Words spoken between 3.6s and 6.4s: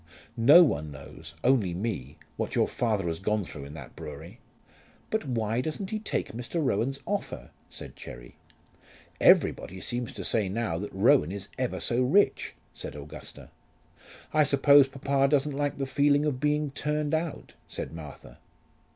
in that brewery." "But why doesn't he take